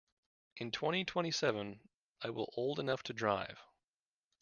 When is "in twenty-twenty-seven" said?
0.55-1.79